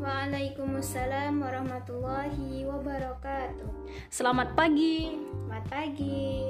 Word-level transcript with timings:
Waalaikumsalam 0.00 1.44
warahmatullahi 1.44 2.64
wabarakatuh. 2.64 3.68
Selamat 4.08 4.56
pagi. 4.56 5.12
Selamat 5.28 5.64
pagi. 5.68 6.40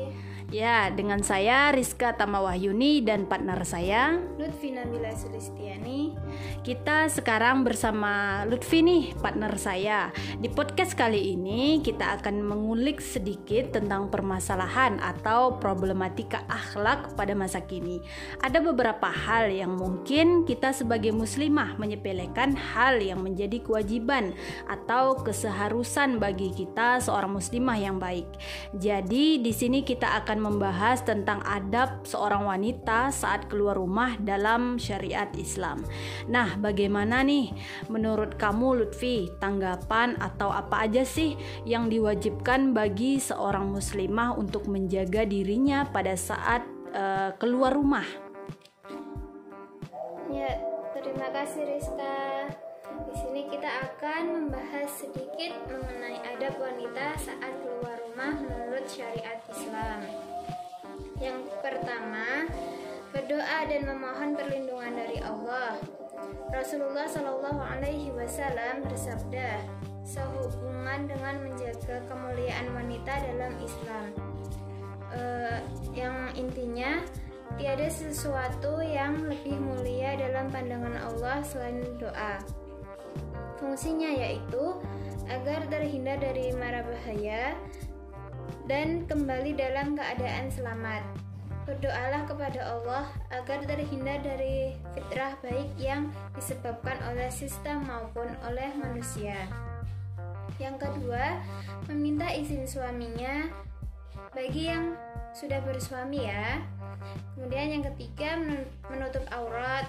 Ya, 0.51 0.91
dengan 0.91 1.23
saya 1.23 1.71
Rizka 1.71 2.11
Tamawahyuni 2.19 3.07
dan 3.07 3.31
partner 3.31 3.63
saya 3.63 4.19
Lutfi 4.35 4.75
Nabila 4.75 5.15
Sulistiani. 5.15 6.19
Kita 6.67 7.07
sekarang 7.07 7.63
bersama 7.63 8.43
Lutfi 8.51 8.83
nih, 8.83 9.15
partner 9.23 9.55
saya. 9.55 10.11
Di 10.43 10.51
podcast 10.51 10.99
kali 10.99 11.39
ini 11.39 11.79
kita 11.87 12.19
akan 12.19 12.43
mengulik 12.43 12.99
sedikit 12.99 13.79
tentang 13.79 14.11
permasalahan 14.11 14.99
atau 14.99 15.55
problematika 15.63 16.43
akhlak 16.51 17.15
pada 17.15 17.39
masa 17.39 17.63
kini. 17.63 18.03
Ada 18.43 18.59
beberapa 18.59 19.07
hal 19.07 19.55
yang 19.55 19.79
mungkin 19.79 20.51
kita 20.51 20.75
sebagai 20.75 21.15
muslimah 21.15 21.79
menyepelekan 21.79 22.59
hal 22.59 22.99
yang 22.99 23.23
menjadi 23.23 23.40
kewajiban 23.49 24.37
atau 24.69 25.17
keseharusan 25.17 26.21
bagi 26.21 26.53
kita 26.53 27.01
seorang 27.01 27.41
muslimah 27.41 27.79
yang 27.81 27.97
baik. 27.97 28.29
Jadi 28.77 29.41
di 29.41 29.53
sini 29.55 29.81
kita 29.81 30.21
akan 30.21 30.53
membahas 30.53 31.01
tentang 31.07 31.41
adab 31.47 32.05
seorang 32.05 32.45
wanita 32.45 33.09
saat 33.09 33.49
keluar 33.49 33.79
rumah 33.79 34.19
dalam 34.21 34.77
syariat 34.77 35.31
Islam. 35.39 35.81
Nah, 36.29 36.59
bagaimana 36.61 37.23
nih 37.25 37.55
menurut 37.89 38.37
kamu 38.37 38.85
Lutfi 38.85 39.31
tanggapan 39.41 40.19
atau 40.19 40.51
apa 40.51 40.85
aja 40.91 41.07
sih 41.07 41.39
yang 41.65 41.89
diwajibkan 41.89 42.75
bagi 42.75 43.23
seorang 43.23 43.71
muslimah 43.71 44.35
untuk 44.35 44.67
menjaga 44.67 45.23
dirinya 45.25 45.87
pada 45.89 46.19
saat 46.19 46.67
uh, 46.93 47.31
keluar 47.39 47.75
rumah? 47.75 48.07
Ya, 50.31 50.63
terima 50.95 51.29
kasih 51.35 51.67
Rizka. 51.67 52.70
Di 53.09 53.15
sini 53.17 53.43
kita 53.49 53.71
akan 53.89 54.23
membahas 54.37 54.89
sedikit 54.93 55.57
mengenai 55.71 56.21
adab 56.37 56.61
wanita 56.61 57.17
saat 57.17 57.53
keluar 57.65 57.97
rumah 58.05 58.37
menurut 58.37 58.85
syariat 58.85 59.41
Islam. 59.49 60.05
Yang 61.21 61.53
pertama, 61.61 62.49
berdoa 63.13 63.59
dan 63.69 63.83
memohon 63.89 64.37
perlindungan 64.37 64.93
dari 64.97 65.19
Allah. 65.25 65.81
Rasulullah 66.53 67.07
Shallallahu 67.09 67.61
Alaihi 67.61 68.13
Wasallam 68.13 68.85
bersabda, 68.89 69.65
sehubungan 70.05 71.07
dengan 71.07 71.41
menjaga 71.45 72.03
kemuliaan 72.11 72.73
wanita 72.75 73.15
dalam 73.25 73.53
Islam. 73.63 74.09
Uh, 75.11 75.59
yang 75.91 76.31
intinya 76.39 77.03
tiada 77.59 77.91
sesuatu 77.91 78.79
yang 78.79 79.27
lebih 79.27 79.59
mulia 79.59 80.15
dalam 80.15 80.47
pandangan 80.55 80.97
Allah 81.11 81.43
selain 81.43 81.83
doa. 81.99 82.39
Fungsinya 83.61 84.09
yaitu 84.09 84.81
agar 85.29 85.69
terhindar 85.69 86.19
dari 86.19 86.51
mara 86.57 86.83
bahaya, 86.83 87.55
dan 88.67 89.05
kembali 89.07 89.55
dalam 89.55 89.95
keadaan 89.95 90.49
selamat. 90.51 91.05
Berdoalah 91.69 92.27
kepada 92.27 92.61
Allah 92.67 93.05
agar 93.31 93.63
terhindar 93.63 94.19
dari 94.25 94.75
fitrah 94.97 95.39
baik 95.45 95.71
yang 95.79 96.11
disebabkan 96.35 96.99
oleh 97.13 97.31
sistem 97.31 97.87
maupun 97.87 98.27
oleh 98.49 98.75
manusia. 98.75 99.37
Yang 100.59 100.89
kedua, 100.89 101.39
meminta 101.87 102.27
izin 102.33 102.67
suaminya 102.67 103.47
bagi 104.35 104.73
yang 104.73 104.99
sudah 105.31 105.63
bersuami 105.63 106.27
ya. 106.27 106.59
Kemudian 107.39 107.79
yang 107.79 107.85
ketiga 107.95 108.35
menutup 108.91 109.23
aurat. 109.31 109.87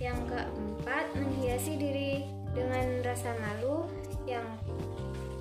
Yang 0.00 0.26
keempat 0.32 1.06
menghiasi 1.12 1.76
diri 1.76 2.24
dengan 2.54 3.02
rasa 3.02 3.34
malu. 3.42 3.84
Yang 4.24 4.46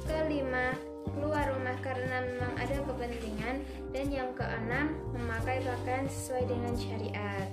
kelima 0.04 0.76
keluar 1.14 1.46
rumah 1.54 1.78
karena 1.80 2.26
memang 2.26 2.54
ada 2.60 2.76
kepentingan 2.84 3.56
dan 3.94 4.08
yang 4.10 4.30
keenam 4.36 4.98
memakai 5.14 5.62
pakaian 5.64 6.10
sesuai 6.10 6.44
dengan 6.50 6.74
syariat. 6.76 7.48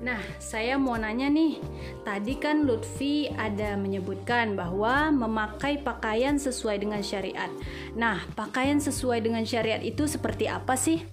Nah, 0.00 0.20
saya 0.40 0.80
mau 0.80 0.96
nanya 0.96 1.28
nih. 1.28 1.60
Tadi 2.08 2.40
kan 2.40 2.64
Lutfi 2.64 3.28
ada 3.36 3.76
menyebutkan 3.76 4.56
bahwa 4.56 5.12
memakai 5.12 5.76
pakaian 5.76 6.40
sesuai 6.40 6.80
dengan 6.80 7.04
syariat. 7.04 7.52
Nah, 7.92 8.24
pakaian 8.32 8.80
sesuai 8.80 9.20
dengan 9.20 9.44
syariat 9.44 9.84
itu 9.84 10.08
seperti 10.08 10.48
apa 10.48 10.72
sih? 10.72 11.04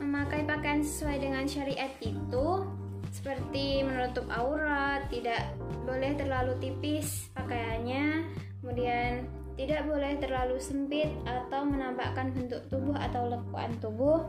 Memakai 0.00 0.40
pakaian 0.48 0.80
sesuai 0.80 1.20
dengan 1.20 1.44
syariat 1.44 1.92
itu 2.00 2.64
seperti 3.12 3.84
menutup 3.84 4.24
aurat, 4.32 5.04
tidak 5.12 5.52
boleh 5.88 6.12
terlalu 6.20 6.52
tipis 6.60 7.32
pakaiannya, 7.32 8.28
kemudian 8.60 9.24
tidak 9.56 9.88
boleh 9.88 10.14
terlalu 10.20 10.60
sempit 10.60 11.10
atau 11.24 11.66
menampakkan 11.66 12.30
bentuk 12.36 12.62
tubuh 12.68 12.94
atau 12.94 13.32
lekuan 13.32 13.72
tubuh. 13.80 14.22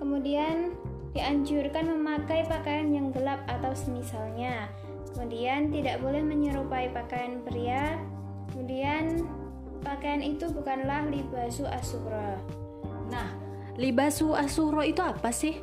Kemudian 0.00 0.74
dianjurkan 1.12 1.86
memakai 1.86 2.48
pakaian 2.48 2.90
yang 2.90 3.12
gelap 3.12 3.44
atau 3.46 3.70
semisalnya. 3.76 4.72
Kemudian 5.12 5.70
tidak 5.70 6.02
boleh 6.02 6.24
menyerupai 6.24 6.90
pakaian 6.90 7.44
pria. 7.46 7.94
Kemudian 8.50 9.28
pakaian 9.86 10.24
itu 10.24 10.50
bukanlah 10.50 11.06
libasu 11.06 11.68
asura. 11.68 12.40
Nah, 13.12 13.28
libasu 13.78 14.34
asura 14.34 14.82
itu 14.82 14.98
apa 14.98 15.30
sih? 15.30 15.62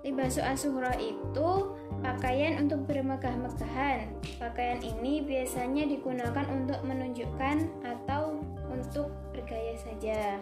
Libasu 0.00 0.40
asura 0.40 0.96
itu 0.96 1.76
Pakaian 2.04 2.60
untuk 2.60 2.84
bermegah-megahan. 2.84 4.12
Pakaian 4.36 4.84
ini 4.84 5.24
biasanya 5.24 5.88
digunakan 5.88 6.44
untuk 6.52 6.84
menunjukkan 6.84 7.64
atau 7.80 8.44
untuk 8.68 9.08
bergaya 9.32 9.72
saja. 9.80 10.36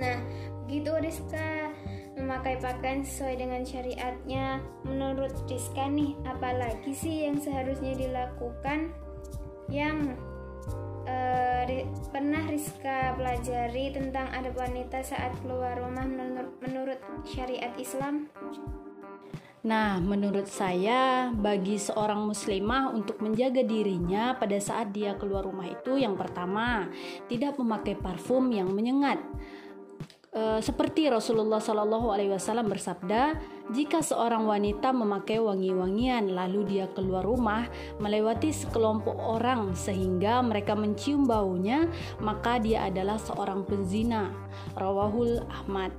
Nah, 0.00 0.16
begitu 0.64 0.94
Rizka 1.04 1.74
memakai 2.16 2.56
pakaian 2.64 3.04
sesuai 3.04 3.34
dengan 3.44 3.62
syariatnya. 3.66 4.64
Menurut 4.88 5.36
Rizka 5.50 5.84
nih, 5.84 6.16
apalagi 6.24 6.96
sih 6.96 7.28
yang 7.28 7.36
seharusnya 7.36 7.92
dilakukan 7.98 8.94
yang 9.68 10.16
uh, 11.04 11.68
pernah 12.08 12.46
Rizka 12.48 13.18
pelajari 13.20 13.92
tentang 13.92 14.32
adab 14.32 14.56
wanita 14.56 15.04
saat 15.04 15.34
keluar 15.44 15.76
rumah 15.76 16.08
menurut 16.64 17.00
syariat 17.28 17.74
Islam? 17.76 18.32
Nah, 19.68 20.00
menurut 20.00 20.48
saya, 20.48 21.28
bagi 21.28 21.76
seorang 21.76 22.24
muslimah 22.24 22.88
untuk 22.88 23.20
menjaga 23.20 23.60
dirinya 23.60 24.32
pada 24.32 24.56
saat 24.56 24.96
dia 24.96 25.12
keluar 25.20 25.44
rumah 25.44 25.68
itu, 25.68 26.00
yang 26.00 26.16
pertama, 26.16 26.88
tidak 27.28 27.60
memakai 27.60 27.92
parfum 27.92 28.48
yang 28.48 28.72
menyengat. 28.72 29.20
E, 30.38 30.62
seperti 30.62 31.10
Rasulullah 31.10 31.58
Shallallahu 31.58 32.14
Alaihi 32.14 32.30
Wasallam 32.30 32.70
bersabda, 32.70 33.34
jika 33.74 34.00
seorang 34.00 34.46
wanita 34.46 34.94
memakai 34.94 35.42
wangi-wangian 35.42 36.32
lalu 36.32 36.64
dia 36.64 36.86
keluar 36.94 37.26
rumah 37.26 37.68
melewati 38.00 38.48
sekelompok 38.48 39.18
orang 39.18 39.74
sehingga 39.74 40.40
mereka 40.40 40.78
mencium 40.78 41.26
baunya, 41.26 41.90
maka 42.22 42.62
dia 42.62 42.86
adalah 42.86 43.18
seorang 43.18 43.66
penzina. 43.66 44.30
Rawahul 44.78 45.42
Ahmad. 45.50 45.90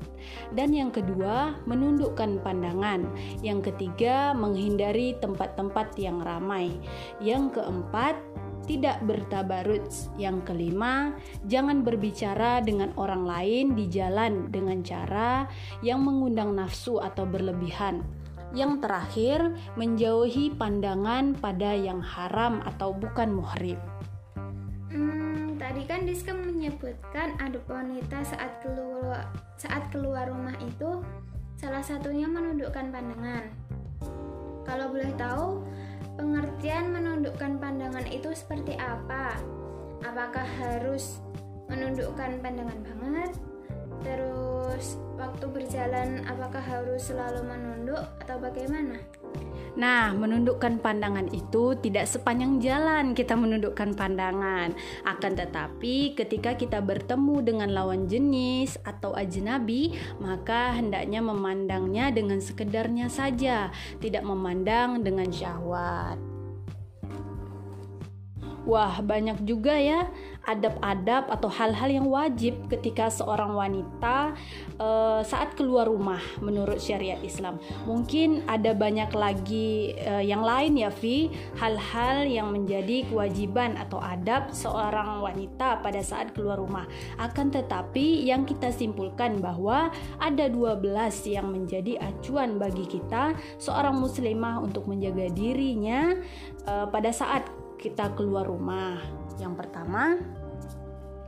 Dan 0.55 0.71
yang 0.71 0.89
kedua, 0.89 1.59
menundukkan 1.67 2.39
pandangan. 2.41 3.05
Yang 3.43 3.73
ketiga, 3.73 4.31
menghindari 4.33 5.15
tempat-tempat 5.19 5.95
yang 5.99 6.23
ramai. 6.23 6.73
Yang 7.19 7.59
keempat, 7.59 8.17
tidak 8.69 9.01
bertabarut. 9.01 9.89
Yang 10.21 10.45
kelima, 10.45 11.17
jangan 11.49 11.81
berbicara 11.81 12.61
dengan 12.61 12.93
orang 13.01 13.25
lain 13.25 13.73
di 13.73 13.89
jalan 13.89 14.53
dengan 14.53 14.85
cara 14.85 15.49
yang 15.81 16.05
mengundang 16.05 16.53
nafsu 16.53 17.01
atau 17.01 17.25
berlebihan. 17.25 18.05
Yang 18.53 18.85
terakhir, 18.85 19.39
menjauhi 19.73 20.53
pandangan 20.53 21.33
pada 21.37 21.73
yang 21.73 22.01
haram 22.01 22.61
atau 22.65 22.93
bukan 22.93 23.33
muhrim. 23.33 23.77
Hmm, 24.89 25.57
tadi 25.57 25.85
kan 25.85 26.05
Diska 26.05 26.33
menyebutkan 26.33 27.37
adab 27.37 27.65
wanita 27.69 28.25
saat 28.25 28.57
keluar 28.65 29.29
saat 29.53 29.85
keluar 29.93 30.25
rumah 30.33 30.57
itu 30.65 31.01
salah 31.61 31.85
satunya 31.85 32.25
menundukkan 32.25 32.89
pandangan. 32.89 33.53
Kalau 34.65 34.85
boleh 34.93 35.13
tahu, 35.17 35.65
Pengertian 36.19 36.91
menundukkan 36.91 37.63
pandangan 37.63 38.03
itu 38.11 38.35
seperti 38.35 38.75
apa? 38.75 39.39
Apakah 40.03 40.43
harus 40.43 41.23
menundukkan 41.71 42.43
pandangan 42.43 42.75
banget? 42.83 43.31
Terus 44.03 44.99
waktu 45.15 45.47
berjalan 45.47 46.27
apakah 46.27 46.59
harus 46.59 47.07
selalu 47.07 47.47
menunduk 47.47 48.03
atau 48.19 48.35
bagaimana? 48.35 48.99
Nah, 49.79 50.11
menundukkan 50.11 50.83
pandangan 50.83 51.31
itu 51.31 51.71
tidak 51.79 52.03
sepanjang 52.03 52.59
jalan 52.59 53.15
kita 53.15 53.39
menundukkan 53.39 53.95
pandangan. 53.95 54.75
Akan 55.07 55.39
tetapi, 55.39 56.19
ketika 56.19 56.59
kita 56.59 56.83
bertemu 56.83 57.39
dengan 57.39 57.71
lawan 57.71 58.11
jenis 58.11 58.75
atau 58.83 59.15
ajnabi, 59.15 59.95
maka 60.19 60.75
hendaknya 60.75 61.23
memandangnya 61.23 62.11
dengan 62.11 62.43
sekedarnya 62.43 63.07
saja, 63.07 63.71
tidak 64.03 64.27
memandang 64.27 64.99
dengan 64.99 65.31
syahwat. 65.31 66.28
Wah, 68.69 69.01
banyak 69.01 69.49
juga 69.49 69.73
ya 69.81 70.05
adab-adab 70.45 71.29
atau 71.29 71.49
hal-hal 71.49 71.89
yang 71.89 72.05
wajib 72.05 72.69
ketika 72.69 73.09
seorang 73.09 73.57
wanita 73.57 74.37
uh, 74.77 75.25
saat 75.25 75.57
keluar 75.57 75.89
rumah 75.89 76.21
menurut 76.37 76.77
syariat 76.77 77.17
Islam. 77.25 77.57
Mungkin 77.89 78.45
ada 78.45 78.77
banyak 78.77 79.09
lagi 79.17 79.97
uh, 80.05 80.21
yang 80.21 80.45
lain 80.45 80.77
ya, 80.85 80.93
Vi, 80.93 81.33
hal-hal 81.57 82.29
yang 82.29 82.53
menjadi 82.53 83.09
kewajiban 83.09 83.73
atau 83.73 83.97
adab 83.97 84.53
seorang 84.53 85.17
wanita 85.17 85.81
pada 85.81 86.05
saat 86.05 86.37
keluar 86.37 86.61
rumah. 86.61 86.85
Akan 87.17 87.49
tetapi 87.49 88.21
yang 88.21 88.45
kita 88.45 88.69
simpulkan 88.69 89.41
bahwa 89.41 89.89
ada 90.21 90.45
12 90.45 90.85
yang 91.25 91.49
menjadi 91.49 91.97
acuan 92.05 92.61
bagi 92.61 92.85
kita 92.85 93.33
seorang 93.57 93.97
muslimah 93.97 94.61
untuk 94.61 94.85
menjaga 94.85 95.25
dirinya 95.33 96.13
uh, 96.69 96.85
pada 96.85 97.09
saat 97.09 97.49
kita 97.79 98.11
keluar 98.13 98.43
rumah. 98.45 98.99
Yang 99.39 99.65
pertama, 99.65 100.19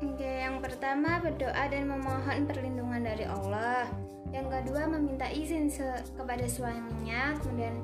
Oke, 0.01 0.25
yang 0.25 0.57
pertama 0.65 1.21
berdoa 1.21 1.69
dan 1.69 1.85
memohon 1.85 2.49
perlindungan 2.49 3.05
dari 3.05 3.21
Allah. 3.21 3.85
Yang 4.33 4.47
kedua 4.49 4.89
meminta 4.89 5.29
izin 5.29 5.69
kepada 6.17 6.41
suaminya. 6.49 7.37
Kemudian 7.37 7.77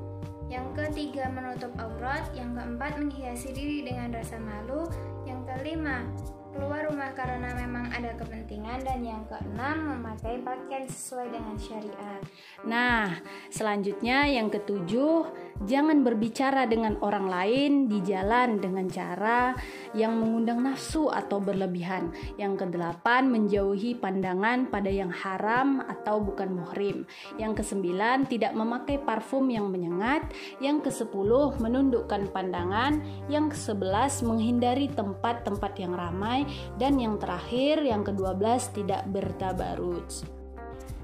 yang 0.49 0.65
ketiga 0.73 1.29
menutup 1.29 1.69
aurat. 1.77 2.25
Yang 2.33 2.57
keempat 2.57 2.91
menghiasi 2.97 3.53
diri 3.53 3.85
dengan 3.85 4.17
rasa 4.17 4.41
malu. 4.41 4.89
Yang 5.29 5.45
kelima 5.45 6.09
keluar 6.53 6.87
rumah 6.87 7.11
karena 7.11 7.51
memang 7.55 7.91
ada 7.91 8.15
kepentingan 8.15 8.83
dan 8.83 8.99
yang 9.03 9.23
keenam 9.27 9.97
memakai 9.97 10.39
pakaian 10.41 10.85
sesuai 10.87 11.27
dengan 11.33 11.55
syariat. 11.59 12.21
Nah, 12.63 13.19
selanjutnya 13.49 14.27
yang 14.29 14.47
ketujuh, 14.51 15.27
jangan 15.65 16.05
berbicara 16.05 16.69
dengan 16.69 16.99
orang 17.01 17.27
lain 17.27 17.71
di 17.89 17.99
jalan 18.05 18.61
dengan 18.61 18.85
cara 18.87 19.57
yang 19.97 20.15
mengundang 20.19 20.61
nafsu 20.63 21.09
atau 21.09 21.41
berlebihan. 21.41 22.13
Yang 22.37 22.67
kedelapan, 22.67 23.27
menjauhi 23.27 23.97
pandangan 23.97 24.69
pada 24.69 24.91
yang 24.91 25.09
haram 25.09 25.81
atau 25.83 26.21
bukan 26.21 26.53
muhrim. 26.53 27.03
Yang 27.41 27.63
kesembilan, 27.63 28.29
tidak 28.29 28.53
memakai 28.53 29.01
parfum 29.01 29.49
yang 29.49 29.67
menyengat. 29.73 30.29
Yang 30.61 30.91
kesepuluh, 30.91 31.57
menundukkan 31.57 32.29
pandangan. 32.29 33.01
Yang 33.31 33.57
kesebelas, 33.57 34.21
menghindari 34.21 34.91
tempat-tempat 34.91 35.73
yang 35.81 35.97
ramai 35.97 36.36
dan 36.75 36.99
yang 36.99 37.15
terakhir 37.15 37.81
yang 37.81 38.03
ke-12 38.03 38.75
tidak 38.75 39.07
bertabarut. 39.09 40.27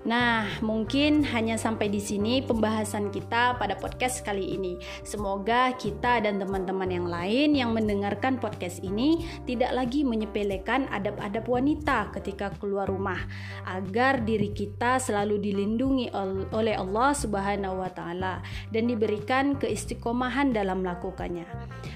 Nah, 0.03 0.59
mungkin 0.59 1.23
hanya 1.31 1.55
sampai 1.55 1.87
di 1.87 2.03
sini 2.03 2.43
pembahasan 2.43 3.07
kita 3.07 3.55
pada 3.55 3.79
podcast 3.79 4.19
kali 4.19 4.51
ini. 4.59 4.75
Semoga 5.07 5.71
kita 5.79 6.19
dan 6.19 6.43
teman-teman 6.43 6.91
yang 6.91 7.07
lain 7.07 7.55
yang 7.55 7.71
mendengarkan 7.71 8.35
podcast 8.35 8.83
ini 8.83 9.23
tidak 9.47 9.71
lagi 9.71 10.03
menyepelekan 10.03 10.91
adab-adab 10.91 11.47
wanita 11.47 12.11
ketika 12.19 12.51
keluar 12.59 12.91
rumah, 12.91 13.23
agar 13.63 14.27
diri 14.27 14.51
kita 14.51 14.99
selalu 14.99 15.39
dilindungi 15.39 16.11
oleh 16.51 16.75
Allah 16.75 17.15
Subhanahu 17.15 17.79
wa 17.79 17.91
taala 17.95 18.43
dan 18.75 18.91
diberikan 18.91 19.55
keistiqomahan 19.55 20.51
dalam 20.51 20.83
melakukannya. 20.83 21.47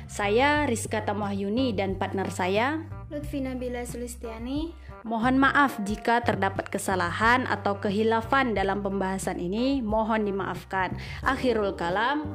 Saya 0.07 0.63
Rizka 0.63 1.03
Tamahyuni 1.03 1.75
dan 1.75 1.99
partner 1.99 2.31
saya 2.31 2.87
Lutfi 3.07 3.39
Nabila 3.39 3.87
Sulistiani 3.87 4.75
Mohon 5.07 5.39
maaf 5.39 5.79
jika 5.87 6.19
terdapat 6.19 6.67
kesalahan 6.67 7.47
atau 7.47 7.79
kehilafan 7.79 8.51
dalam 8.51 8.83
pembahasan 8.83 9.39
ini, 9.39 9.79
mohon 9.79 10.27
dimaafkan. 10.27 10.99
Akhirul 11.23 11.79
kalam, 11.79 12.27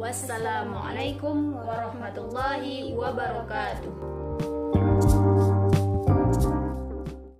wassalamualaikum 0.00 1.52
warahmatullahi 1.52 2.96
wabarakatuh. 2.96 4.23